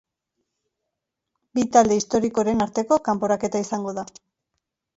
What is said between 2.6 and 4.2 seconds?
arteko kanporaketa izango da.